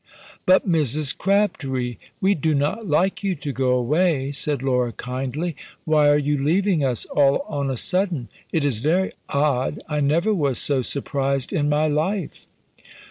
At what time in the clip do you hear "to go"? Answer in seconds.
3.35-3.73